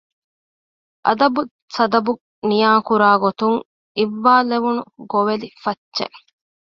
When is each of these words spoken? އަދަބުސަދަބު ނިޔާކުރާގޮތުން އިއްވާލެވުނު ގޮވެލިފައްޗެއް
އަދަބުސަދަބު 1.05 2.11
ނިޔާކުރާގޮތުން 2.49 3.59
އިއްވާލެވުނު 3.97 4.81
ގޮވެލިފައްޗެއް 5.11 6.17